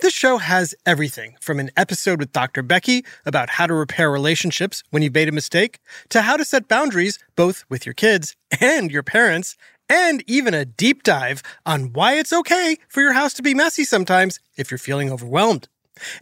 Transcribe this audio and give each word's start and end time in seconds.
This 0.00 0.12
show 0.12 0.38
has 0.38 0.74
everything 0.86 1.36
from 1.40 1.58
an 1.58 1.70
episode 1.76 2.20
with 2.20 2.32
Dr. 2.32 2.62
Becky 2.62 3.04
about 3.24 3.50
how 3.50 3.66
to 3.66 3.74
repair 3.74 4.10
relationships 4.10 4.82
when 4.90 5.02
you've 5.02 5.14
made 5.14 5.28
a 5.28 5.32
mistake, 5.32 5.78
to 6.10 6.22
how 6.22 6.36
to 6.36 6.44
set 6.44 6.68
boundaries 6.68 7.18
both 7.36 7.64
with 7.68 7.86
your 7.86 7.94
kids 7.94 8.36
and 8.60 8.90
your 8.90 9.02
parents, 9.02 9.56
and 9.88 10.22
even 10.26 10.54
a 10.54 10.64
deep 10.64 11.02
dive 11.02 11.42
on 11.64 11.92
why 11.92 12.14
it's 12.14 12.32
okay 12.32 12.76
for 12.88 13.00
your 13.00 13.12
house 13.12 13.32
to 13.34 13.42
be 13.42 13.54
messy 13.54 13.84
sometimes 13.84 14.40
if 14.56 14.70
you're 14.70 14.78
feeling 14.78 15.10
overwhelmed. 15.10 15.68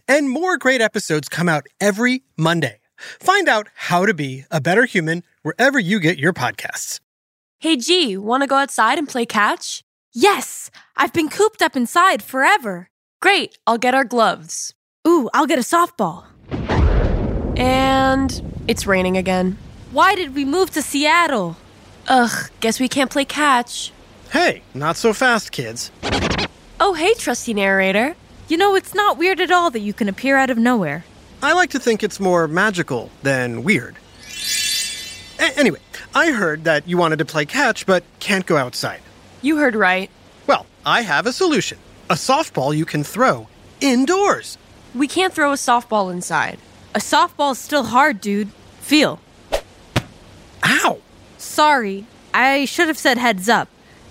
And 0.07 0.29
more 0.29 0.57
great 0.57 0.81
episodes 0.81 1.29
come 1.29 1.49
out 1.49 1.67
every 1.79 2.23
Monday. 2.37 2.79
Find 3.19 3.47
out 3.47 3.67
how 3.75 4.05
to 4.05 4.13
be 4.13 4.45
a 4.49 4.59
better 4.59 4.85
human 4.85 5.23
wherever 5.43 5.79
you 5.79 5.99
get 5.99 6.17
your 6.17 6.33
podcasts. 6.33 6.99
Hey 7.59 7.75
G, 7.75 8.17
want 8.17 8.43
to 8.43 8.47
go 8.47 8.55
outside 8.55 8.97
and 8.97 9.07
play 9.07 9.25
catch? 9.25 9.83
Yes! 10.13 10.71
I've 10.95 11.13
been 11.13 11.29
cooped 11.29 11.61
up 11.61 11.75
inside 11.75 12.23
forever. 12.23 12.89
Great, 13.19 13.57
I'll 13.65 13.79
get 13.79 13.95
our 13.95 14.03
gloves. 14.03 14.73
Ooh, 15.07 15.27
I'll 15.33 15.47
get 15.47 15.57
a 15.57 15.63
softball. 15.63 16.25
And 17.57 18.53
it's 18.67 18.85
raining 18.85 19.17
again. 19.17 19.57
Why 19.91 20.13
did 20.13 20.35
we 20.35 20.45
move 20.45 20.69
to 20.71 20.83
Seattle? 20.83 21.57
Ugh, 22.07 22.49
guess 22.59 22.79
we 22.79 22.87
can't 22.87 23.09
play 23.09 23.25
catch. 23.25 23.91
Hey, 24.31 24.61
not 24.75 24.97
so 24.97 25.13
fast, 25.13 25.51
kids. 25.51 25.89
Oh, 26.79 26.93
hey, 26.93 27.13
trusty 27.15 27.55
narrator. 27.55 28.15
You 28.49 28.57
know, 28.57 28.75
it's 28.75 28.93
not 28.93 29.17
weird 29.17 29.41
at 29.41 29.49
all 29.49 29.71
that 29.71 29.79
you 29.79 29.93
can 29.93 30.07
appear 30.09 30.37
out 30.37 30.51
of 30.51 30.57
nowhere. 30.59 31.03
I 31.41 31.53
like 31.53 31.71
to 31.71 31.79
think 31.79 32.03
it's 32.03 32.19
more 32.19 32.47
magical 32.47 33.09
than 33.23 33.63
weird. 33.63 33.95
A- 35.39 35.57
anyway, 35.57 35.79
I 36.13 36.31
heard 36.31 36.65
that 36.65 36.87
you 36.87 36.97
wanted 36.97 37.17
to 37.19 37.25
play 37.25 37.45
catch 37.45 37.85
but 37.87 38.03
can't 38.19 38.45
go 38.45 38.57
outside. 38.57 39.01
You 39.41 39.57
heard 39.57 39.75
right. 39.75 40.11
Well, 40.45 40.67
I 40.85 41.01
have 41.01 41.25
a 41.25 41.33
solution 41.33 41.79
a 42.09 42.13
softball 42.13 42.75
you 42.75 42.85
can 42.85 43.03
throw 43.03 43.47
indoors. 43.81 44.57
We 44.95 45.07
can't 45.07 45.33
throw 45.33 45.51
a 45.51 45.55
softball 45.55 46.11
inside. 46.11 46.59
A 46.95 46.99
softball's 46.99 47.59
still 47.59 47.83
hard, 47.83 48.21
dude. 48.21 48.49
Feel. 48.81 49.19
Ow! 50.63 50.99
Sorry, 51.37 52.05
I 52.33 52.65
should 52.65 52.87
have 52.87 52.97
said 52.97 53.17
heads 53.17 53.47
up. 53.49 53.67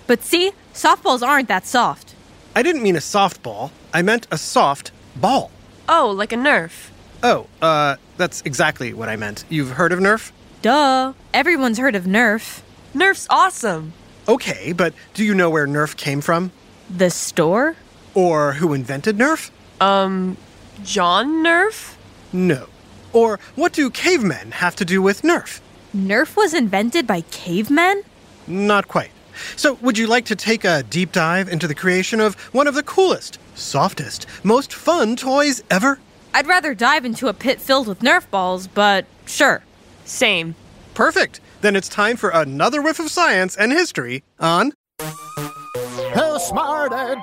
But 0.07 0.23
see, 0.23 0.53
softballs 0.73 1.27
aren't 1.27 1.49
that 1.49 1.67
soft. 1.67 2.15
I 2.55 2.63
didn't 2.63 2.83
mean 2.83 2.97
a 2.97 3.01
softball, 3.01 3.71
I 3.93 4.03
meant 4.03 4.27
a 4.31 4.39
soft 4.39 4.93
ball. 5.17 5.51
Oh, 5.89 6.11
like 6.11 6.33
a 6.33 6.37
Nerf. 6.37 6.91
Oh, 7.23 7.47
uh, 7.61 7.97
that's 8.17 8.43
exactly 8.43 8.93
what 8.93 9.09
I 9.09 9.17
meant. 9.17 9.45
You've 9.49 9.71
heard 9.71 9.93
of 9.93 9.99
Nerf? 9.99 10.31
Duh. 10.63 11.13
Everyone's 11.35 11.79
heard 11.79 11.95
of 11.95 12.05
Nerf. 12.05 12.61
Nerf's 12.95 13.27
awesome. 13.31 13.93
Okay, 14.29 14.73
but 14.73 14.95
do 15.15 15.25
you 15.25 15.35
know 15.35 15.51
where 15.51 15.67
Nerf 15.67 15.97
came 15.97 16.21
from? 16.21 16.51
The 16.89 17.11
store? 17.11 17.77
Or 18.17 18.55
who 18.55 18.73
invented 18.73 19.19
Nerf? 19.19 19.51
Um, 19.79 20.39
John 20.83 21.45
Nerf? 21.45 21.97
No. 22.33 22.67
Or 23.13 23.39
what 23.57 23.75
do 23.75 23.91
cavemen 23.91 24.53
have 24.53 24.75
to 24.77 24.87
do 24.87 25.03
with 25.03 25.21
Nerf? 25.21 25.61
Nerf 25.95 26.35
was 26.35 26.55
invented 26.55 27.07
by 27.07 27.21
cavemen? 27.31 28.03
Not 28.47 28.89
quite. 28.89 29.11
So, 29.55 29.75
would 29.83 29.99
you 29.99 30.07
like 30.07 30.25
to 30.27 30.35
take 30.37 30.65
a 30.65 30.83
deep 30.83 31.13
dive 31.13 31.51
into 31.51 31.69
the 31.69 31.75
creation 31.75 32.21
of 32.21 32.37
one 32.55 32.67
of 32.67 32.75
the 32.75 32.83
coolest, 32.83 33.39
softest, 33.55 34.27
most 34.43 34.73
fun 34.73 35.17
toys 35.17 35.63
ever? 35.71 35.99
I'd 36.33 36.47
rather 36.47 36.75
dive 36.75 37.05
into 37.05 37.29
a 37.29 37.35
pit 37.35 37.61
filled 37.61 37.87
with 37.87 38.01
Nerf 38.01 38.31
balls, 38.31 38.67
but 38.67 39.05
sure. 39.27 39.63
Same. 40.07 40.55
Perfect. 40.95 41.41
Then 41.61 41.77
it's 41.77 41.89
time 41.91 42.17
for 42.17 42.31
another 42.31 42.81
whiff 42.81 42.99
of 42.99 43.11
science 43.11 43.57
and 43.57 43.73
history 43.73 44.23
on 44.41 44.73
Who 45.01 46.39
smarted? 46.39 47.19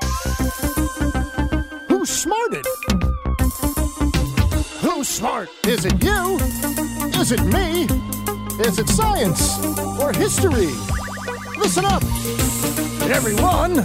Smarted? 2.06 2.66
Who's 4.81 5.08
smart? 5.08 5.50
Is 5.66 5.86
it 5.86 6.03
you? 6.03 6.38
Is 7.19 7.31
it 7.31 7.41
me? 7.44 7.84
Is 8.66 8.78
it 8.78 8.90
science 8.90 9.58
or 10.00 10.12
history? 10.12 10.72
Listen 11.58 11.86
up, 11.86 12.03
everyone. 13.09 13.75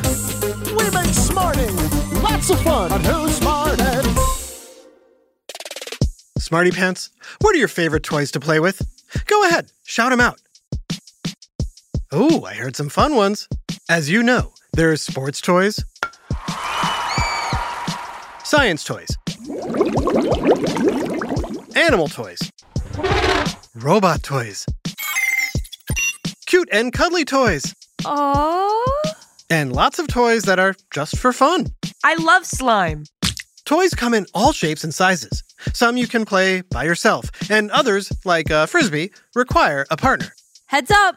We 0.77 0.91
make 0.91 1.15
smarting 1.15 1.75
lots 2.23 2.51
of 2.51 2.61
fun 2.63 2.93
on 2.93 3.05
Who 3.05 3.29
Smarted. 3.29 4.05
Smarty 6.39 6.71
Pants. 6.73 7.11
What 7.41 7.55
are 7.55 7.59
your 7.59 7.69
favorite 7.69 8.03
toys 8.03 8.33
to 8.33 8.41
play 8.41 8.59
with? 8.59 8.83
Go 9.27 9.45
ahead, 9.47 9.71
shout 9.85 10.11
them 10.11 10.21
out. 10.21 10.41
Oh, 12.11 12.45
I 12.45 12.55
heard 12.55 12.75
some 12.75 12.89
fun 12.89 13.15
ones. 13.15 13.49
As 13.89 14.11
you 14.11 14.23
know, 14.23 14.53
there's 14.73 15.03
sports 15.03 15.41
toys, 15.41 15.85
science 18.49 18.83
toys, 18.83 19.09
animal 21.77 22.09
toys, 22.09 22.39
robot 23.75 24.23
toys, 24.23 24.65
cute 26.47 26.67
and 26.73 26.95
cuddly 26.95 27.27
toys, 27.27 27.75
Aww. 28.05 28.83
and 29.51 29.75
lots 29.75 29.99
of 29.99 30.09
toys 30.09 30.45
that 30.45 30.59
are 30.59 30.75
just 30.91 31.19
for 31.19 31.35
fun. 31.35 31.67
I 32.03 32.15
love 32.15 32.47
slime. 32.47 33.05
Toys 33.67 33.93
come 33.93 34.15
in 34.15 34.25
all 34.33 34.53
shapes 34.53 34.83
and 34.83 34.95
sizes. 34.95 35.45
Some 35.75 35.99
you 35.99 36.07
can 36.07 36.25
play 36.25 36.63
by 36.63 36.85
yourself, 36.85 37.29
and 37.51 37.71
others, 37.71 38.11
like 38.25 38.49
a 38.49 38.67
frisbee, 38.67 39.11
require 39.35 39.85
a 39.91 39.97
partner. 39.99 40.33
Heads 40.69 40.91
up. 40.91 41.17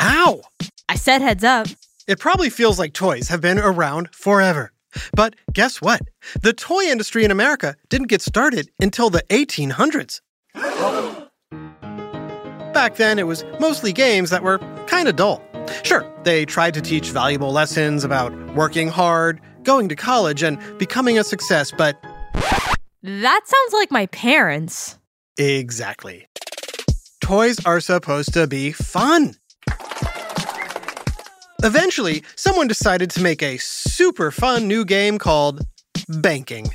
Ow! 0.00 0.40
I 0.88 0.94
said 0.94 1.20
heads 1.20 1.42
up. 1.42 1.66
It 2.06 2.20
probably 2.20 2.50
feels 2.50 2.78
like 2.78 2.92
toys 2.92 3.28
have 3.28 3.40
been 3.40 3.58
around 3.58 4.14
forever. 4.14 4.70
But 5.14 5.34
guess 5.52 5.80
what? 5.80 6.00
The 6.42 6.52
toy 6.52 6.82
industry 6.84 7.24
in 7.24 7.30
America 7.30 7.76
didn't 7.88 8.08
get 8.08 8.22
started 8.22 8.70
until 8.80 9.10
the 9.10 9.22
1800s. 9.30 10.20
Back 12.72 12.96
then, 12.96 13.18
it 13.18 13.26
was 13.26 13.44
mostly 13.60 13.92
games 13.92 14.30
that 14.30 14.42
were 14.42 14.58
kind 14.86 15.08
of 15.08 15.16
dull. 15.16 15.42
Sure, 15.84 16.04
they 16.24 16.44
tried 16.44 16.74
to 16.74 16.80
teach 16.80 17.08
valuable 17.10 17.52
lessons 17.52 18.04
about 18.04 18.32
working 18.54 18.88
hard, 18.88 19.40
going 19.62 19.88
to 19.88 19.96
college, 19.96 20.42
and 20.42 20.58
becoming 20.78 21.18
a 21.18 21.24
success, 21.24 21.72
but 21.76 21.96
That 23.02 23.40
sounds 23.46 23.72
like 23.72 23.90
my 23.90 24.06
parents. 24.06 24.98
exactly. 25.38 26.28
Toys 27.20 27.64
are 27.64 27.80
supposed 27.80 28.34
to 28.34 28.46
be 28.46 28.72
fun. 28.72 29.34
Eventually, 31.64 32.22
someone 32.36 32.68
decided 32.68 33.08
to 33.12 33.22
make 33.22 33.42
a 33.42 33.56
super 33.56 34.30
fun 34.30 34.68
new 34.68 34.84
game 34.84 35.16
called 35.16 35.66
Banking. 36.06 36.68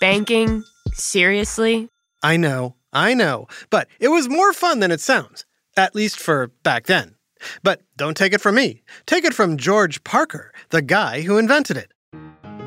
Banking? 0.00 0.62
Seriously? 0.92 1.88
I 2.22 2.36
know, 2.36 2.76
I 2.92 3.14
know, 3.14 3.48
but 3.68 3.88
it 3.98 4.06
was 4.06 4.28
more 4.28 4.52
fun 4.52 4.78
than 4.78 4.92
it 4.92 5.00
sounds, 5.00 5.44
at 5.76 5.96
least 5.96 6.20
for 6.20 6.52
back 6.62 6.86
then. 6.86 7.16
But 7.64 7.82
don't 7.96 8.16
take 8.16 8.32
it 8.32 8.40
from 8.40 8.54
me. 8.54 8.84
Take 9.06 9.24
it 9.24 9.34
from 9.34 9.56
George 9.56 10.04
Parker, 10.04 10.52
the 10.70 10.82
guy 10.82 11.22
who 11.22 11.36
invented 11.36 11.76
it. 11.76 11.92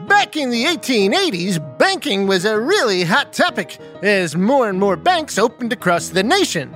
Back 0.09 0.35
in 0.35 0.49
the 0.49 0.65
1880s, 0.65 1.57
banking 1.77 2.27
was 2.27 2.43
a 2.43 2.59
really 2.59 3.03
hot 3.03 3.31
topic 3.31 3.77
as 4.03 4.35
more 4.35 4.67
and 4.67 4.77
more 4.77 4.97
banks 4.97 5.37
opened 5.37 5.71
across 5.71 6.09
the 6.09 6.21
nation. 6.21 6.75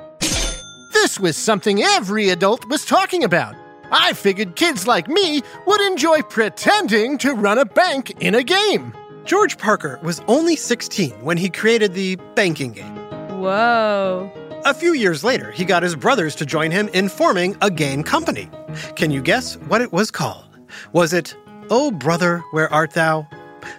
This 0.94 1.19
was 1.19 1.36
something 1.36 1.83
every 1.83 2.30
adult 2.30 2.65
was 2.69 2.86
talking 2.86 3.25
about. 3.25 3.56
I 3.95 4.13
figured 4.13 4.56
kids 4.56 4.88
like 4.88 5.07
me 5.07 5.44
would 5.68 5.81
enjoy 5.81 6.24
pretending 6.24 7.19
to 7.19 7.34
run 7.34 7.60
a 7.60 7.66
bank 7.66 8.12
in 8.19 8.34
a 8.34 8.42
game. 8.44 8.92
George 9.24 9.57
Parker 9.60 10.00
was 10.01 10.19
only 10.28 10.56
16 10.56 11.12
when 11.24 11.38
he 11.38 11.48
created 11.48 11.94
the 11.94 12.16
banking 12.34 12.72
game. 12.72 12.95
Whoa. 13.40 14.31
A 14.66 14.74
few 14.74 14.94
years 14.94 15.24
later, 15.24 15.51
he 15.51 15.63
got 15.63 15.84
his 15.84 15.95
brothers 15.95 16.34
to 16.36 16.45
join 16.45 16.72
him 16.72 16.88
in 16.90 17.07
forming 17.07 17.56
a 17.62 17.69
game 17.69 18.01
company. 18.01 18.50
Can 18.95 19.12
you 19.12 19.22
guess 19.22 19.57
what 19.68 19.81
it 19.81 19.94
was 19.94 20.10
called? 20.10 20.48
Was 20.92 21.13
it 21.13 21.36
Oh 21.69 21.92
Brother, 21.92 22.44
Where 22.51 22.74
Art 22.74 22.92
Thou? 22.94 23.28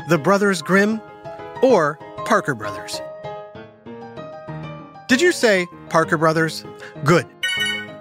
The 0.09 0.19
Brothers 0.19 0.63
Grimm? 0.63 1.01
Or 1.61 1.99
Parker 2.25 2.55
Brothers? 2.55 3.01
Did 5.09 5.21
you 5.21 5.33
say 5.33 5.67
Parker 5.91 6.17
Brothers? 6.17 6.65
Good. 7.05 7.27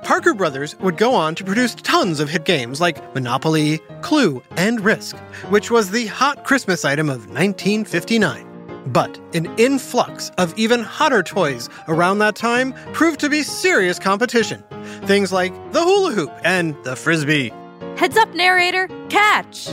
Parker 0.04 0.34
Brothers 0.34 0.78
would 0.80 0.98
go 0.98 1.16
on 1.16 1.34
to 1.36 1.46
produce 1.46 1.76
tons 1.76 2.20
of 2.20 2.30
hit 2.30 2.44
games 2.44 2.82
like 2.82 3.16
Monopoly, 3.16 3.80
Clue, 4.02 4.44
and 4.58 4.82
Risk, 4.82 5.18
which 5.50 5.72
was 5.72 5.92
the 5.92 6.08
hot 6.08 6.44
Christmas 6.44 6.84
item 6.84 7.10
of 7.10 7.28
1959. 7.30 8.50
But 8.88 9.18
an 9.34 9.48
influx 9.58 10.30
of 10.38 10.54
even 10.58 10.82
hotter 10.82 11.24
toys 11.24 11.70
around 11.88 12.20
that 12.20 12.36
time 12.36 12.74
proved 12.92 13.22
to 13.22 13.30
be 13.30 13.44
serious 13.44 13.98
competition. 13.98 14.62
Things 15.06 15.32
like 15.32 15.54
the 15.72 15.82
hula 15.82 16.12
hoop 16.12 16.32
and 16.44 16.76
the 16.84 16.98
frisbee. 16.98 17.54
Heads 17.96 18.18
up, 18.18 18.34
narrator. 18.34 18.90
Catch. 19.08 19.70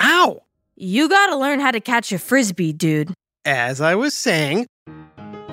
Ow! 0.00 0.42
You 0.76 1.08
gotta 1.08 1.36
learn 1.36 1.60
how 1.60 1.70
to 1.70 1.80
catch 1.80 2.12
a 2.12 2.18
frisbee, 2.18 2.74
dude. 2.74 3.14
As 3.46 3.80
I 3.80 3.94
was 3.94 4.14
saying, 4.14 4.66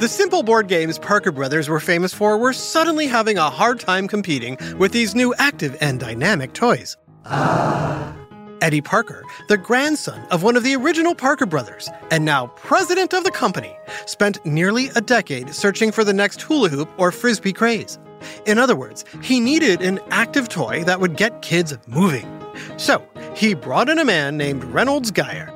the 0.04 0.10
simple 0.10 0.44
board 0.44 0.68
games 0.68 1.00
Parker 1.00 1.32
Brothers 1.32 1.70
were 1.70 1.80
famous 1.80 2.14
for 2.14 2.38
were 2.38 2.52
suddenly 2.52 3.08
having 3.08 3.38
a 3.38 3.50
hard 3.50 3.80
time 3.80 4.06
competing 4.10 4.58
with 4.78 4.92
these 4.92 5.16
new 5.16 5.34
active 5.36 5.78
and 5.80 5.98
dynamic 5.98 6.52
toys. 6.52 6.98
Ah. 7.24 8.14
Eddie 8.60 8.82
Parker, 8.82 9.24
the 9.48 9.56
grandson 9.56 10.22
of 10.30 10.44
one 10.44 10.58
of 10.58 10.64
the 10.66 10.76
original 10.76 11.16
Parker 11.16 11.46
brothers, 11.46 11.90
and 12.12 12.26
now 12.26 12.48
president 12.48 13.14
of 13.14 13.24
the 13.24 13.32
company, 13.32 13.74
spent 14.06 14.46
nearly 14.46 14.90
a 14.90 15.00
decade 15.00 15.56
searching 15.56 15.90
for 15.90 16.04
the 16.04 16.12
next 16.12 16.42
hula 16.42 16.68
hoop 16.68 16.90
or 16.98 17.14
frisbee 17.14 17.54
craze. 17.54 17.98
In 18.46 18.58
other 18.58 18.76
words, 18.76 19.06
he 19.22 19.40
needed 19.40 19.82
an 19.82 20.02
active 20.12 20.50
toy 20.50 20.84
that 20.84 21.00
would 21.00 21.16
get 21.16 21.42
kids 21.42 21.78
moving. 21.88 22.28
So, 22.76 23.02
he 23.38 23.54
brought 23.54 23.88
in 23.88 24.00
a 24.00 24.06
man 24.06 24.36
named 24.36 24.66
Reynolds 24.66 25.14
Guyer. 25.14 25.50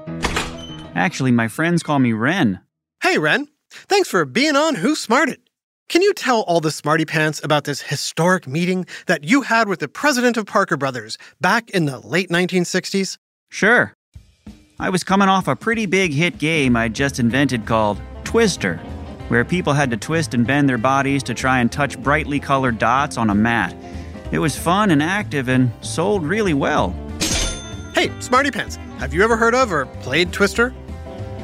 Actually, 0.95 1.31
my 1.31 1.49
friends 1.49 1.83
call 1.83 1.99
me 1.99 2.13
Reyn. 2.13 2.61
Hey, 3.03 3.17
Reyn. 3.17 3.49
Thanks 3.71 4.09
for 4.09 4.25
being 4.25 4.55
on 4.55 4.75
Who 4.75 4.95
Smarted. 4.95 5.39
Can 5.89 6.01
you 6.01 6.13
tell 6.13 6.41
all 6.41 6.59
the 6.59 6.71
smarty 6.71 7.05
pants 7.05 7.41
about 7.43 7.63
this 7.63 7.81
historic 7.81 8.47
meeting 8.47 8.85
that 9.05 9.23
you 9.23 9.41
had 9.43 9.69
with 9.69 9.79
the 9.79 9.87
president 9.87 10.35
of 10.35 10.45
Parker 10.45 10.75
Brothers 10.75 11.17
back 11.39 11.69
in 11.69 11.85
the 11.85 11.99
late 11.99 12.29
1960s? 12.29 13.17
Sure. 13.49 13.93
I 14.79 14.89
was 14.89 15.03
coming 15.03 15.29
off 15.29 15.47
a 15.47 15.55
pretty 15.55 15.85
big 15.85 16.13
hit 16.13 16.37
game 16.37 16.75
I'd 16.75 16.93
just 16.93 17.19
invented 17.19 17.65
called 17.65 18.01
Twister, 18.25 18.77
where 19.29 19.45
people 19.45 19.73
had 19.73 19.89
to 19.91 19.97
twist 19.97 20.33
and 20.33 20.45
bend 20.45 20.67
their 20.67 20.77
bodies 20.77 21.23
to 21.23 21.33
try 21.33 21.59
and 21.59 21.71
touch 21.71 21.97
brightly 22.01 22.39
colored 22.39 22.77
dots 22.77 23.17
on 23.17 23.29
a 23.29 23.35
mat. 23.35 23.73
It 24.31 24.39
was 24.39 24.57
fun 24.57 24.91
and 24.91 25.01
active 25.01 25.47
and 25.47 25.71
sold 25.81 26.25
really 26.25 26.53
well. 26.53 26.89
Hey, 27.93 28.11
smarty 28.19 28.51
pants, 28.51 28.75
have 28.99 29.13
you 29.13 29.23
ever 29.23 29.37
heard 29.37 29.55
of 29.55 29.71
or 29.71 29.85
played 29.85 30.33
Twister? 30.33 30.73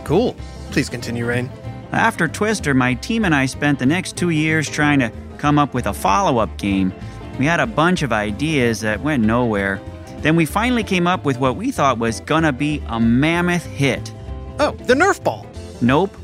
Cool. 0.03 0.35
Please 0.71 0.89
continue, 0.89 1.25
Reyn. 1.25 1.49
After 1.93 2.27
Twister, 2.27 2.73
my 2.73 2.95
team 2.95 3.23
and 3.23 3.35
I 3.35 3.45
spent 3.45 3.79
the 3.79 3.85
next 3.85 4.17
two 4.17 4.31
years 4.31 4.67
trying 4.69 4.99
to 4.99 5.11
come 5.37 5.59
up 5.59 5.73
with 5.73 5.85
a 5.85 5.93
follow 5.93 6.39
up 6.39 6.57
game. 6.57 6.93
We 7.39 7.45
had 7.45 7.59
a 7.59 7.67
bunch 7.67 8.01
of 8.01 8.11
ideas 8.11 8.81
that 8.81 9.01
went 9.01 9.23
nowhere. 9.23 9.79
Then 10.19 10.35
we 10.35 10.45
finally 10.45 10.83
came 10.83 11.05
up 11.07 11.25
with 11.25 11.39
what 11.39 11.55
we 11.55 11.71
thought 11.71 11.97
was 11.99 12.19
gonna 12.21 12.51
be 12.53 12.81
a 12.87 12.99
mammoth 12.99 13.65
hit. 13.65 14.11
Oh, 14.59 14.71
the 14.71 14.93
Nerf 14.93 15.23
ball. 15.23 15.45
Nope. 15.81 16.15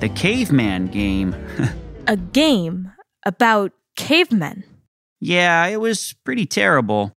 The 0.00 0.08
Caveman 0.08 0.88
game. 0.88 1.34
A 2.06 2.16
game 2.16 2.92
about 3.24 3.72
cavemen. 3.96 4.64
yeah, 5.20 5.64
it 5.66 5.80
was 5.80 6.14
pretty 6.24 6.44
terrible. 6.44 7.12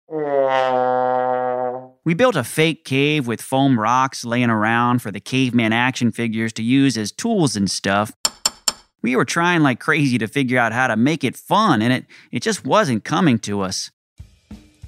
We 2.08 2.14
built 2.14 2.38
a 2.38 2.44
fake 2.46 2.86
cave 2.86 3.28
with 3.28 3.42
foam 3.42 3.78
rocks 3.78 4.24
laying 4.24 4.50
around 4.50 5.02
for 5.02 5.12
the 5.12 5.20
caveman 5.20 5.74
action 5.74 6.14
figures 6.14 6.54
to 6.54 6.64
use 6.64 6.98
as 6.98 7.12
tools 7.12 7.58
and 7.58 7.70
stuff. 7.70 8.14
We 9.02 9.18
were 9.18 9.26
trying 9.26 9.62
like 9.62 9.82
crazy 9.82 10.18
to 10.20 10.28
figure 10.30 10.58
out 10.58 10.72
how 10.72 10.88
to 10.88 10.96
make 10.96 11.26
it 11.26 11.36
fun, 11.36 11.82
and 11.82 11.92
it, 11.92 12.06
it 12.32 12.42
just 12.42 12.66
wasn't 12.66 13.04
coming 13.04 13.40
to 13.40 13.60
us. 13.60 13.92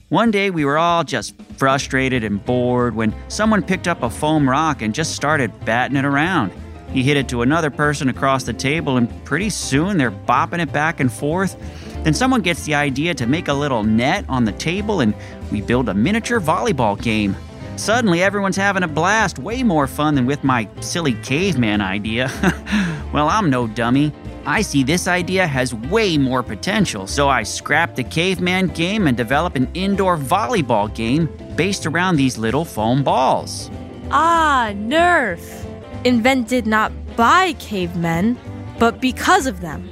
One 0.07 0.31
day 0.31 0.49
we 0.49 0.63
were 0.63 0.77
all 0.77 1.03
just 1.03 1.35
frustrated 1.57 2.23
and 2.23 2.41
bored 2.45 2.95
when 2.95 3.13
someone 3.27 3.63
picked 3.63 3.89
up 3.89 4.01
a 4.01 4.09
foam 4.09 4.49
rock 4.49 4.81
and 4.81 4.95
just 4.95 5.13
started 5.13 5.51
batting 5.65 5.97
it 5.97 6.05
around. 6.05 6.53
He 6.93 7.03
hit 7.03 7.17
it 7.17 7.27
to 7.27 7.41
another 7.41 7.69
person 7.69 8.07
across 8.07 8.45
the 8.45 8.53
table, 8.53 8.95
and 8.95 9.09
pretty 9.25 9.49
soon 9.49 9.97
they're 9.97 10.09
bopping 10.09 10.59
it 10.59 10.71
back 10.71 11.01
and 11.01 11.11
forth. 11.11 11.57
Then 12.03 12.13
someone 12.13 12.41
gets 12.41 12.63
the 12.63 12.75
idea 12.75 13.13
to 13.15 13.27
make 13.27 13.47
a 13.47 13.53
little 13.53 13.83
net 13.83 14.25
on 14.29 14.45
the 14.45 14.51
table, 14.53 15.01
and 15.01 15.13
we 15.51 15.61
build 15.61 15.89
a 15.89 15.93
miniature 15.93 16.39
volleyball 16.39 17.01
game. 17.01 17.35
Suddenly, 17.75 18.21
everyone's 18.21 18.57
having 18.57 18.83
a 18.83 18.87
blast, 18.87 19.39
way 19.39 19.63
more 19.63 19.87
fun 19.87 20.15
than 20.15 20.25
with 20.25 20.43
my 20.43 20.67
silly 20.81 21.13
caveman 21.23 21.81
idea. 21.81 22.29
well, 23.13 23.29
I'm 23.29 23.49
no 23.49 23.67
dummy. 23.67 24.13
I 24.45 24.61
see 24.61 24.83
this 24.83 25.07
idea 25.07 25.45
has 25.45 25.73
way 25.73 26.17
more 26.17 26.41
potential, 26.43 27.07
so 27.07 27.29
I 27.29 27.43
scrap 27.43 27.95
the 27.95 28.03
caveman 28.03 28.67
game 28.67 29.07
and 29.07 29.15
develop 29.15 29.55
an 29.55 29.69
indoor 29.73 30.17
volleyball 30.17 30.93
game 30.93 31.29
based 31.55 31.85
around 31.85 32.15
these 32.15 32.37
little 32.37 32.65
foam 32.65 33.03
balls. 33.03 33.69
Ah, 34.11 34.71
Nerf. 34.73 35.65
Invented 36.03 36.65
not 36.65 36.91
by 37.15 37.53
cavemen, 37.53 38.37
but 38.79 38.99
because 38.99 39.45
of 39.45 39.61
them. 39.61 39.89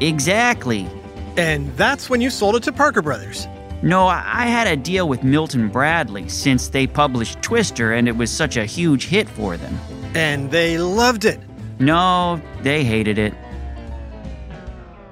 Exactly. 0.00 0.88
And 1.36 1.76
that's 1.76 2.08
when 2.08 2.20
you 2.20 2.30
sold 2.30 2.56
it 2.56 2.62
to 2.64 2.72
Parker 2.72 3.02
Brothers. 3.02 3.48
No, 3.82 4.06
I 4.06 4.22
I 4.26 4.46
had 4.46 4.66
a 4.66 4.76
deal 4.76 5.08
with 5.08 5.22
Milton 5.22 5.68
Bradley 5.68 6.28
since 6.28 6.68
they 6.68 6.86
published 6.86 7.42
Twister 7.42 7.92
and 7.92 8.08
it 8.08 8.16
was 8.16 8.30
such 8.30 8.56
a 8.56 8.64
huge 8.64 9.06
hit 9.06 9.28
for 9.28 9.56
them. 9.56 9.78
And 10.14 10.50
they 10.50 10.78
loved 10.78 11.24
it. 11.24 11.40
No, 11.78 12.40
they 12.62 12.84
hated 12.84 13.18
it. 13.18 13.34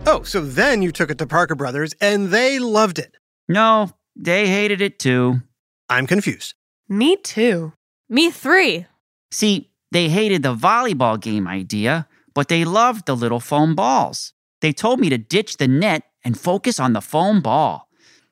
Oh, 0.06 0.22
so 0.22 0.40
then 0.40 0.82
you 0.82 0.92
took 0.92 1.10
it 1.10 1.18
to 1.18 1.26
Parker 1.26 1.54
Brothers 1.54 1.94
and 2.00 2.28
they 2.28 2.58
loved 2.58 2.98
it. 2.98 3.16
No, 3.48 3.90
they 4.16 4.48
hated 4.48 4.80
it 4.80 4.98
too. 4.98 5.42
I'm 5.88 6.06
confused. 6.06 6.54
Me 6.88 7.16
too. 7.16 7.72
Me 8.08 8.30
three. 8.30 8.86
See, 9.30 9.70
they 9.90 10.08
hated 10.08 10.42
the 10.42 10.54
volleyball 10.54 11.20
game 11.20 11.46
idea, 11.46 12.06
but 12.34 12.48
they 12.48 12.64
loved 12.64 13.06
the 13.06 13.16
little 13.16 13.40
foam 13.40 13.74
balls. 13.74 14.32
They 14.60 14.72
told 14.72 15.00
me 15.00 15.08
to 15.10 15.18
ditch 15.18 15.56
the 15.56 15.68
net 15.68 16.04
and 16.24 16.38
focus 16.38 16.78
on 16.80 16.92
the 16.92 17.00
foam 17.00 17.40
ball. 17.40 17.88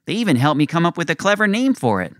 They 0.06 0.14
even 0.14 0.36
helped 0.36 0.58
me 0.58 0.66
come 0.66 0.86
up 0.86 0.96
with 0.96 1.10
a 1.10 1.14
clever 1.16 1.46
name 1.46 1.74
for 1.74 2.02
it. 2.02 2.12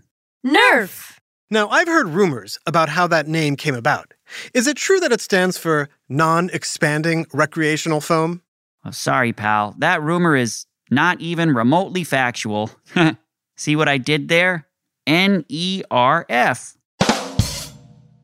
Nerf. 0.45 1.17
Now, 1.49 1.67
I've 1.69 1.87
heard 1.87 2.07
rumors 2.07 2.57
about 2.65 2.87
how 2.89 3.07
that 3.07 3.27
name 3.27 3.57
came 3.57 3.75
about. 3.75 4.13
Is 4.53 4.67
it 4.67 4.77
true 4.77 4.99
that 5.01 5.11
it 5.11 5.19
stands 5.19 5.57
for 5.57 5.89
non 6.07 6.49
expanding 6.53 7.25
recreational 7.33 7.99
foam? 7.99 8.41
Oh, 8.85 8.91
sorry, 8.91 9.33
pal. 9.33 9.75
That 9.79 10.01
rumor 10.01 10.35
is 10.35 10.65
not 10.89 11.19
even 11.19 11.53
remotely 11.53 12.03
factual. 12.05 12.71
See 13.57 13.75
what 13.75 13.89
I 13.89 13.97
did 13.97 14.29
there? 14.29 14.65
N 15.05 15.45
E 15.49 15.83
R 15.91 16.25
F. 16.29 16.77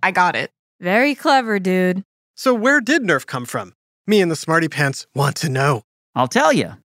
I 0.01 0.12
got 0.12 0.36
it. 0.36 0.51
Very 0.80 1.13
clever, 1.16 1.60
dude. 1.60 2.04
So, 2.36 2.54
where 2.54 2.80
did 2.80 3.01
Nerf 3.01 3.25
come 3.25 3.46
from? 3.46 3.74
Me 4.06 4.22
and 4.22 4.32
the 4.32 4.36
Smarty 4.36 4.70
Pants 4.70 5.06
want 5.13 5.36
to 5.38 5.50
know. 5.50 5.82
I'll 6.16 6.27
tell 6.27 6.54
you. 6.54 6.74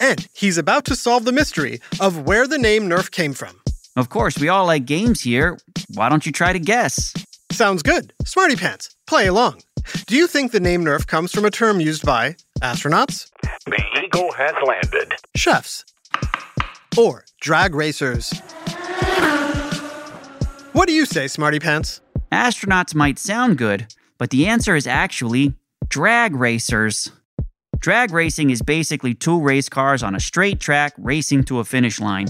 and 0.00 0.26
he's 0.32 0.58
about 0.58 0.84
to 0.86 0.96
solve 0.96 1.24
the 1.24 1.32
mystery 1.32 1.80
of 2.00 2.26
where 2.26 2.46
the 2.46 2.58
name 2.58 2.88
Nerf 2.88 3.10
came 3.10 3.32
from. 3.34 3.60
Of 3.96 4.08
course, 4.10 4.38
we 4.38 4.48
all 4.48 4.66
like 4.66 4.84
games 4.86 5.20
here. 5.22 5.58
Why 5.94 6.08
don't 6.08 6.24
you 6.26 6.32
try 6.32 6.52
to 6.52 6.58
guess? 6.58 7.12
Sounds 7.50 7.82
good. 7.82 8.12
Smarty 8.24 8.54
Pants, 8.56 8.94
play 9.06 9.26
along. 9.26 9.60
Do 10.06 10.16
you 10.16 10.26
think 10.26 10.52
the 10.52 10.60
name 10.60 10.84
Nerf 10.84 11.06
comes 11.06 11.32
from 11.32 11.44
a 11.44 11.50
term 11.50 11.80
used 11.80 12.04
by 12.04 12.36
astronauts, 12.60 13.30
The 13.66 13.82
Eagle 14.04 14.32
has 14.32 14.54
landed. 14.64 15.14
chefs, 15.34 15.84
or 16.96 17.24
drag 17.40 17.74
racers? 17.74 18.32
What 20.72 20.86
do 20.86 20.92
you 20.94 21.06
say, 21.06 21.26
Smarty 21.26 21.58
Pants? 21.58 22.00
Astronauts 22.30 22.94
might 22.94 23.18
sound 23.18 23.58
good, 23.58 23.92
but 24.18 24.30
the 24.30 24.46
answer 24.46 24.76
is 24.76 24.86
actually 24.86 25.54
drag 25.88 26.36
racers. 26.36 27.10
Drag 27.80 28.12
racing 28.12 28.50
is 28.50 28.60
basically 28.60 29.14
two 29.14 29.40
race 29.40 29.68
cars 29.68 30.02
on 30.02 30.14
a 30.14 30.20
straight 30.20 30.58
track 30.58 30.94
racing 30.98 31.44
to 31.44 31.60
a 31.60 31.64
finish 31.64 32.00
line. 32.00 32.26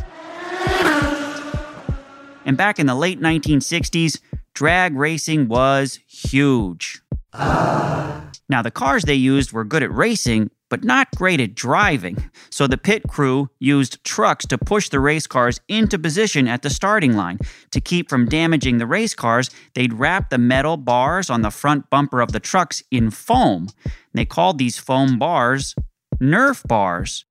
And 2.45 2.57
back 2.57 2.79
in 2.79 2.87
the 2.87 2.95
late 2.95 3.21
1960s, 3.21 4.21
drag 4.55 4.95
racing 4.95 5.49
was 5.49 6.01
huge. 6.07 7.01
Now, 7.35 8.63
the 8.63 8.71
cars 8.71 9.05
they 9.05 9.15
used 9.15 9.53
were 9.53 9.65
good 9.65 9.83
at 9.83 9.93
racing, 9.93 10.51
but 10.69 10.85
not 10.85 11.09
great 11.17 11.41
at 11.41 11.55
driving. 11.55 12.31
So 12.51 12.67
the 12.67 12.79
pit 12.79 13.03
crew 13.09 13.51
used 13.59 14.03
trucks 14.05 14.47
to 14.47 14.59
push 14.59 14.89
the 14.89 15.01
race 15.01 15.27
cars 15.27 15.61
into 15.69 15.99
position 15.99 16.49
at 16.49 16.63
the 16.63 16.71
starting 16.71 17.17
line. 17.17 17.39
To 17.73 17.81
keep 17.81 18.09
from 18.09 18.29
damaging 18.29 18.79
the 18.79 18.87
race 18.87 19.15
cars, 19.15 19.51
they'd 19.75 19.95
wrap 19.95 20.31
the 20.31 20.39
metal 20.39 20.77
bars 20.77 21.31
on 21.31 21.43
the 21.43 21.51
front 21.51 21.91
bumper 21.91 22.21
of 22.21 22.33
the 22.33 22.41
trucks 22.41 22.83
in 22.91 23.11
foam. 23.11 23.69
They 24.15 24.25
called 24.25 24.59
these 24.59 24.79
foam 24.79 25.19
bars 25.19 25.75
Nerf 26.21 26.67
bars. 26.67 27.25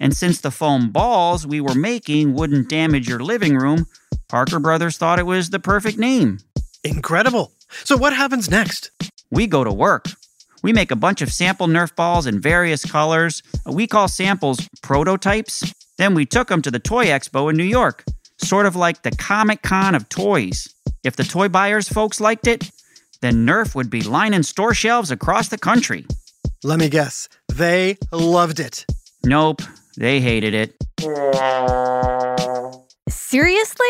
And 0.00 0.16
since 0.16 0.40
the 0.40 0.50
foam 0.50 0.90
balls 0.90 1.46
we 1.46 1.60
were 1.60 1.74
making 1.74 2.32
wouldn't 2.32 2.70
damage 2.70 3.08
your 3.08 3.20
living 3.20 3.56
room, 3.56 3.86
Parker 4.28 4.58
Brothers 4.58 4.96
thought 4.96 5.18
it 5.18 5.26
was 5.26 5.50
the 5.50 5.60
perfect 5.60 5.98
name. 5.98 6.38
Incredible. 6.82 7.52
So, 7.84 7.96
what 7.96 8.14
happens 8.14 8.50
next? 8.50 8.90
We 9.30 9.46
go 9.46 9.64
to 9.64 9.72
work. 9.72 10.06
We 10.62 10.72
make 10.72 10.90
a 10.90 10.96
bunch 10.96 11.22
of 11.22 11.32
sample 11.32 11.66
Nerf 11.66 11.94
balls 11.96 12.26
in 12.26 12.40
various 12.40 12.84
colors. 12.84 13.42
We 13.66 13.86
call 13.86 14.08
samples 14.08 14.68
prototypes. 14.82 15.72
Then 15.98 16.14
we 16.14 16.26
took 16.26 16.48
them 16.48 16.62
to 16.62 16.70
the 16.70 16.78
Toy 16.78 17.06
Expo 17.06 17.50
in 17.50 17.56
New 17.56 17.64
York, 17.64 18.04
sort 18.38 18.66
of 18.66 18.76
like 18.76 19.02
the 19.02 19.10
Comic 19.10 19.62
Con 19.62 19.94
of 19.94 20.08
toys. 20.08 20.68
If 21.02 21.16
the 21.16 21.24
toy 21.24 21.48
buyers 21.48 21.88
folks 21.88 22.20
liked 22.20 22.46
it, 22.46 22.70
then 23.22 23.46
Nerf 23.46 23.74
would 23.74 23.90
be 23.90 24.02
lining 24.02 24.42
store 24.42 24.74
shelves 24.74 25.10
across 25.10 25.48
the 25.48 25.58
country. 25.58 26.06
Let 26.62 26.78
me 26.78 26.88
guess. 26.88 27.28
They 27.48 27.96
loved 28.12 28.60
it. 28.60 28.84
Nope, 29.24 29.62
they 29.96 30.20
hated 30.20 30.54
it. 30.54 30.76
Seriously? 33.08 33.88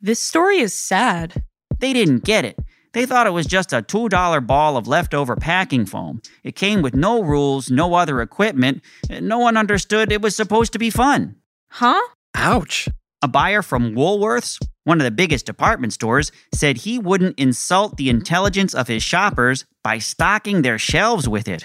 This 0.00 0.18
story 0.18 0.58
is 0.58 0.74
sad. 0.74 1.42
They 1.78 1.92
didn't 1.92 2.24
get 2.24 2.44
it. 2.44 2.58
They 2.92 3.06
thought 3.06 3.26
it 3.26 3.30
was 3.30 3.46
just 3.46 3.72
a 3.72 3.82
$2 3.82 4.46
ball 4.46 4.76
of 4.76 4.88
leftover 4.88 5.36
packing 5.36 5.86
foam. 5.86 6.20
It 6.42 6.56
came 6.56 6.82
with 6.82 6.94
no 6.94 7.22
rules, 7.22 7.70
no 7.70 7.94
other 7.94 8.20
equipment. 8.20 8.82
No 9.08 9.38
one 9.38 9.56
understood 9.56 10.10
it 10.10 10.22
was 10.22 10.34
supposed 10.34 10.72
to 10.72 10.78
be 10.78 10.90
fun. 10.90 11.36
Huh? 11.70 12.00
Ouch. 12.34 12.88
A 13.22 13.28
buyer 13.28 13.62
from 13.62 13.94
Woolworths, 13.94 14.58
one 14.84 14.98
of 14.98 15.04
the 15.04 15.10
biggest 15.10 15.46
department 15.46 15.92
stores, 15.92 16.32
said 16.52 16.78
he 16.78 16.98
wouldn't 16.98 17.38
insult 17.38 17.96
the 17.96 18.08
intelligence 18.08 18.74
of 18.74 18.88
his 18.88 19.02
shoppers 19.02 19.64
by 19.84 19.98
stocking 19.98 20.62
their 20.62 20.78
shelves 20.78 21.28
with 21.28 21.46
it. 21.46 21.64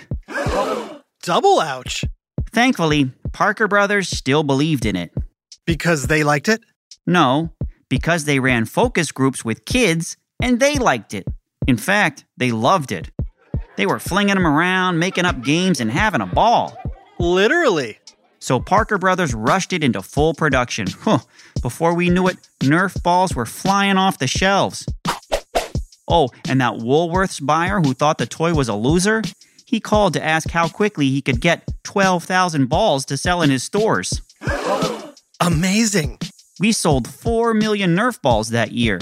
Double 1.24 1.60
ouch. 1.60 2.04
Thankfully, 2.52 3.12
Parker 3.34 3.68
Brothers 3.68 4.10
still 4.10 4.44
believed 4.44 4.86
in 4.86 4.96
it. 4.96 5.12
Because 5.66 6.08
they 6.08 6.24
liked 6.24 6.48
it? 6.50 6.62
No, 7.08 7.52
because 7.90 8.26
they 8.26 8.40
ran 8.40 8.66
focus 8.66 9.12
groups 9.12 9.44
with 9.44 9.66
kids 9.66 10.18
and 10.42 10.60
they 10.60 10.76
liked 10.76 11.14
it. 11.14 11.28
In 11.68 11.78
fact, 11.78 12.26
they 12.38 12.52
loved 12.52 12.92
it. 12.92 13.10
They 13.78 13.86
were 13.86 14.00
flinging 14.00 14.36
them 14.36 14.48
around, 14.48 15.00
making 15.00 15.26
up 15.26 15.42
games, 15.44 15.80
and 15.80 15.92
having 15.92 16.22
a 16.22 16.26
ball. 16.26 16.78
Literally. 17.20 18.00
So 18.40 18.60
Parker 18.60 18.98
Brothers 18.98 19.34
rushed 19.34 19.74
it 19.74 19.84
into 19.84 20.02
full 20.02 20.34
production. 20.34 20.88
Huh. 21.02 21.20
Before 21.62 21.96
we 21.96 22.10
knew 22.10 22.28
it, 22.28 22.38
Nerf 22.60 23.02
balls 23.02 23.34
were 23.34 23.46
flying 23.46 23.98
off 23.98 24.20
the 24.20 24.28
shelves. 24.28 24.86
Oh, 26.08 26.30
and 26.48 26.62
that 26.62 26.74
Woolworths 26.74 27.44
buyer 27.44 27.80
who 27.80 27.94
thought 27.94 28.20
the 28.20 28.28
toy 28.28 28.54
was 28.54 28.70
a 28.70 28.76
loser, 28.76 29.24
he 29.66 29.80
called 29.80 30.14
to 30.14 30.24
ask 30.24 30.52
how 30.52 30.68
quickly 30.68 31.10
he 31.10 31.22
could 31.22 31.42
get 31.42 31.68
12,000 31.84 32.68
balls 32.68 33.06
to 33.06 33.18
sell 33.18 33.42
in 33.42 33.50
his 33.50 33.64
stores. 33.64 34.22
Amazing. 35.40 36.20
We 36.60 36.72
sold 36.72 37.08
4 37.08 37.54
million 37.56 37.96
Nerf 37.96 38.22
balls 38.22 38.50
that 38.50 38.72
year. 38.72 39.00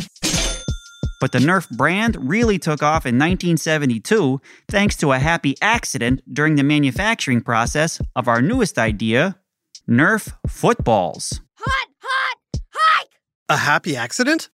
But 1.24 1.32
the 1.32 1.40
Nerf 1.40 1.70
brand 1.70 2.18
really 2.20 2.60
took 2.60 2.84
off 2.84 3.06
in 3.06 3.18
1972 3.18 4.42
thanks 4.68 4.98
to 4.98 5.14
a 5.14 5.20
happy 5.20 5.56
accident 5.62 6.22
during 6.34 6.56
the 6.56 6.64
manufacturing 6.64 7.40
process 7.40 8.02
of 8.14 8.28
our 8.28 8.42
newest 8.42 8.78
idea 8.78 9.40
Nerf 9.88 10.34
footballs. 10.50 11.40
Hot, 11.54 11.88
hot, 12.02 12.62
hike! 12.74 13.08
A 13.48 13.56
happy 13.56 13.96
accident? 13.96 14.50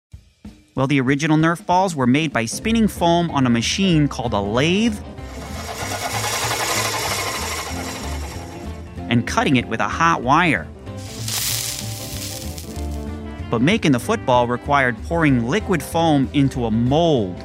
Well, 0.75 0.89
the 0.89 1.01
original 1.01 1.37
Nerf 1.37 1.65
balls 1.65 1.95
were 1.95 2.05
made 2.05 2.33
by 2.33 2.47
spinning 2.47 2.89
foam 2.89 3.31
on 3.31 3.47
a 3.47 3.51
machine 3.51 4.09
called 4.09 4.33
a 4.33 4.41
lathe 4.41 4.99
and 9.09 9.25
cutting 9.25 9.55
it 9.55 9.69
with 9.69 9.79
a 9.79 9.87
hot 9.87 10.23
wire. 10.23 10.67
But 13.51 13.63
making 13.63 13.93
the 13.93 14.01
football 14.01 14.49
required 14.49 14.97
pouring 15.05 15.47
liquid 15.47 15.83
foam 15.83 16.29
into 16.33 16.67
a 16.67 16.71
mold. 16.71 17.37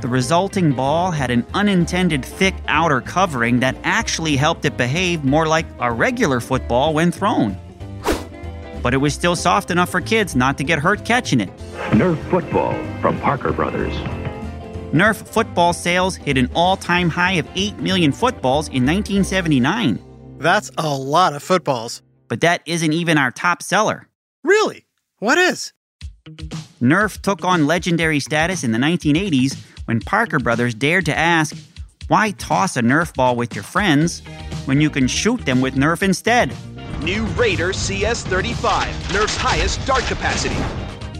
The 0.00 0.08
resulting 0.08 0.72
ball 0.72 1.10
had 1.10 1.30
an 1.30 1.44
unintended 1.54 2.24
thick 2.24 2.54
outer 2.68 3.00
covering 3.00 3.60
that 3.60 3.76
actually 3.82 4.36
helped 4.36 4.64
it 4.64 4.76
behave 4.76 5.24
more 5.24 5.46
like 5.46 5.66
a 5.80 5.92
regular 5.92 6.40
football 6.40 6.94
when 6.94 7.10
thrown. 7.10 7.56
But 8.80 8.94
it 8.94 8.98
was 8.98 9.12
still 9.12 9.34
soft 9.34 9.70
enough 9.70 9.90
for 9.90 10.00
kids 10.00 10.36
not 10.36 10.56
to 10.58 10.64
get 10.64 10.78
hurt 10.78 11.04
catching 11.04 11.40
it. 11.40 11.54
Nerf 11.90 12.16
football 12.30 12.72
from 13.00 13.18
Parker 13.20 13.52
Brothers. 13.52 13.92
Nerf 14.92 15.16
football 15.16 15.72
sales 15.72 16.16
hit 16.16 16.38
an 16.38 16.48
all 16.54 16.76
time 16.76 17.10
high 17.10 17.32
of 17.32 17.48
8 17.54 17.78
million 17.78 18.12
footballs 18.12 18.68
in 18.68 18.86
1979. 18.86 19.98
That's 20.38 20.70
a 20.78 20.96
lot 20.96 21.34
of 21.34 21.42
footballs. 21.42 22.02
But 22.28 22.42
that 22.42 22.62
isn't 22.64 22.92
even 22.92 23.18
our 23.18 23.30
top 23.30 23.62
seller. 23.62 24.08
Really? 24.44 24.86
What 25.18 25.36
is? 25.36 25.72
Nerf 26.80 27.20
took 27.20 27.44
on 27.44 27.66
legendary 27.66 28.20
status 28.20 28.62
in 28.62 28.72
the 28.72 28.78
1980s 28.78 29.56
when 29.86 30.00
Parker 30.00 30.38
Brothers 30.38 30.74
dared 30.74 31.06
to 31.06 31.16
ask, 31.16 31.56
why 32.06 32.30
toss 32.32 32.76
a 32.76 32.82
Nerf 32.82 33.14
ball 33.14 33.34
with 33.34 33.54
your 33.54 33.64
friends 33.64 34.20
when 34.66 34.80
you 34.80 34.90
can 34.90 35.08
shoot 35.08 35.44
them 35.44 35.60
with 35.60 35.74
Nerf 35.74 36.02
instead? 36.02 36.54
New 37.02 37.24
Raider 37.26 37.70
CS35, 37.70 38.84
Nerf's 39.12 39.36
highest 39.36 39.84
dart 39.86 40.04
capacity. 40.04 40.56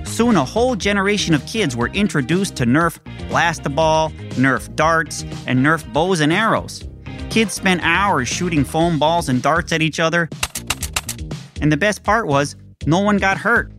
Soon 0.04 0.36
a 0.36 0.44
whole 0.44 0.76
generation 0.76 1.34
of 1.34 1.44
kids 1.46 1.76
were 1.76 1.88
introduced 1.88 2.56
to 2.56 2.66
Nerf 2.66 2.98
Blastaball, 3.28 4.12
Nerf 4.34 4.74
darts, 4.76 5.22
and 5.46 5.64
Nerf 5.64 5.90
bows 5.92 6.20
and 6.20 6.32
arrows. 6.32 6.84
Kids 7.30 7.52
spent 7.52 7.82
hours 7.84 8.26
shooting 8.26 8.64
foam 8.64 8.98
balls 8.98 9.28
and 9.28 9.42
darts 9.42 9.70
at 9.72 9.82
each 9.82 10.00
other. 10.00 10.28
And 11.60 11.70
the 11.70 11.76
best 11.76 12.02
part 12.02 12.26
was, 12.26 12.56
no 12.86 13.00
one 13.00 13.18
got 13.18 13.36
hurt. 13.36 13.70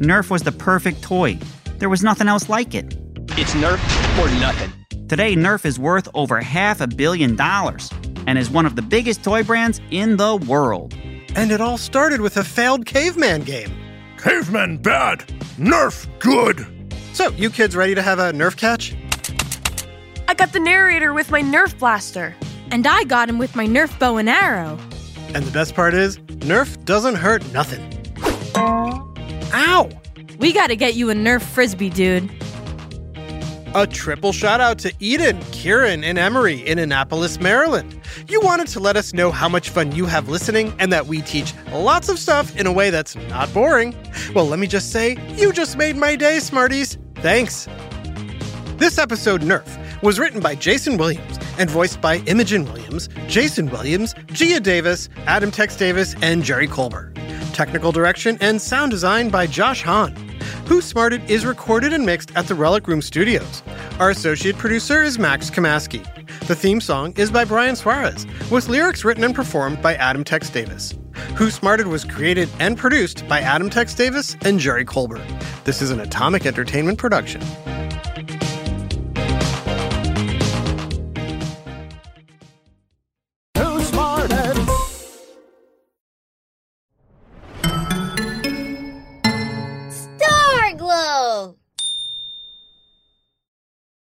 Nerf 0.00 0.30
was 0.30 0.42
the 0.42 0.52
perfect 0.52 1.02
toy. 1.02 1.38
There 1.78 1.88
was 1.88 2.02
nothing 2.02 2.28
else 2.28 2.48
like 2.48 2.74
it. 2.74 2.96
It's 3.30 3.52
Nerf 3.52 3.78
or 4.18 4.28
nothing. 4.40 4.72
Today, 5.08 5.36
Nerf 5.36 5.64
is 5.64 5.78
worth 5.78 6.08
over 6.12 6.40
half 6.40 6.80
a 6.80 6.88
billion 6.88 7.36
dollars 7.36 7.90
and 8.26 8.36
is 8.36 8.50
one 8.50 8.66
of 8.66 8.74
the 8.74 8.82
biggest 8.82 9.22
toy 9.22 9.44
brands 9.44 9.80
in 9.90 10.16
the 10.16 10.36
world. 10.36 10.94
And 11.36 11.52
it 11.52 11.60
all 11.60 11.78
started 11.78 12.20
with 12.20 12.36
a 12.36 12.44
failed 12.44 12.84
caveman 12.84 13.42
game. 13.42 13.72
Caveman 14.18 14.78
bad, 14.78 15.20
Nerf 15.56 16.06
good. 16.18 16.66
So, 17.12 17.30
you 17.30 17.50
kids 17.50 17.76
ready 17.76 17.94
to 17.94 18.02
have 18.02 18.18
a 18.18 18.32
Nerf 18.32 18.56
catch? 18.56 18.94
I 20.28 20.34
got 20.34 20.52
the 20.52 20.60
narrator 20.60 21.14
with 21.14 21.30
my 21.30 21.40
Nerf 21.40 21.78
blaster. 21.78 22.36
And 22.70 22.86
I 22.86 23.04
got 23.04 23.30
him 23.30 23.38
with 23.38 23.56
my 23.56 23.66
Nerf 23.66 23.98
bow 23.98 24.18
and 24.18 24.28
arrow. 24.28 24.78
And 25.34 25.42
the 25.42 25.50
best 25.50 25.74
part 25.74 25.94
is, 25.94 26.18
Nerf 26.18 26.84
doesn't 26.84 27.14
hurt 27.14 27.50
nothing. 27.54 27.82
Ow! 28.54 29.88
We 30.38 30.52
gotta 30.52 30.76
get 30.76 30.94
you 30.96 31.08
a 31.08 31.14
Nerf 31.14 31.40
frisbee, 31.40 31.88
dude. 31.88 32.30
A 33.74 33.86
triple 33.86 34.32
shout 34.34 34.60
out 34.60 34.78
to 34.80 34.92
Eden, 35.00 35.40
Kieran, 35.52 36.04
and 36.04 36.18
Emery 36.18 36.60
in 36.60 36.78
Annapolis, 36.78 37.40
Maryland. 37.40 37.98
You 38.28 38.42
wanted 38.42 38.66
to 38.68 38.80
let 38.80 38.98
us 38.98 39.14
know 39.14 39.30
how 39.30 39.48
much 39.48 39.70
fun 39.70 39.92
you 39.92 40.04
have 40.04 40.28
listening 40.28 40.74
and 40.78 40.92
that 40.92 41.06
we 41.06 41.22
teach 41.22 41.54
lots 41.72 42.10
of 42.10 42.18
stuff 42.18 42.54
in 42.54 42.66
a 42.66 42.72
way 42.72 42.90
that's 42.90 43.16
not 43.30 43.52
boring. 43.54 43.96
Well, 44.34 44.46
let 44.46 44.58
me 44.58 44.66
just 44.66 44.92
say, 44.92 45.16
you 45.36 45.54
just 45.54 45.78
made 45.78 45.96
my 45.96 46.16
day, 46.16 46.38
Smarties. 46.38 46.98
Thanks. 47.16 47.66
This 48.76 48.98
episode, 48.98 49.40
Nerf, 49.40 49.66
was 50.02 50.18
written 50.18 50.40
by 50.40 50.54
Jason 50.54 50.96
Williams 50.96 51.38
and 51.58 51.68
voiced 51.68 52.00
by 52.00 52.16
Imogen 52.26 52.64
Williams, 52.64 53.08
Jason 53.26 53.70
Williams, 53.70 54.14
Gia 54.26 54.60
Davis, 54.60 55.08
Adam 55.26 55.50
Tex 55.50 55.76
Davis, 55.76 56.14
and 56.22 56.44
Jerry 56.44 56.66
Colbert. 56.66 57.14
Technical 57.52 57.92
direction 57.92 58.38
and 58.40 58.60
sound 58.60 58.90
design 58.90 59.30
by 59.30 59.46
Josh 59.46 59.82
Hahn. 59.82 60.14
Who 60.66 60.80
Smarted 60.80 61.28
is 61.30 61.44
recorded 61.44 61.92
and 61.92 62.04
mixed 62.04 62.34
at 62.36 62.46
the 62.46 62.54
Relic 62.54 62.86
Room 62.86 63.02
Studios. 63.02 63.62
Our 63.98 64.10
associate 64.10 64.56
producer 64.58 65.02
is 65.02 65.18
Max 65.18 65.50
Kamaski. 65.50 66.04
The 66.46 66.54
theme 66.54 66.80
song 66.80 67.14
is 67.16 67.30
by 67.30 67.44
Brian 67.44 67.74
Suarez, 67.74 68.26
with 68.50 68.68
lyrics 68.68 69.04
written 69.04 69.24
and 69.24 69.34
performed 69.34 69.82
by 69.82 69.94
Adam 69.96 70.24
Tex 70.24 70.50
Davis. 70.50 70.94
Who 71.36 71.50
Smarted 71.50 71.88
was 71.88 72.04
created 72.04 72.48
and 72.60 72.78
produced 72.78 73.26
by 73.28 73.40
Adam 73.40 73.70
Tex 73.70 73.94
Davis 73.94 74.36
and 74.42 74.60
Jerry 74.60 74.84
Colbert. 74.84 75.26
This 75.64 75.82
is 75.82 75.90
an 75.90 76.00
Atomic 76.00 76.46
Entertainment 76.46 76.98
production. 76.98 77.42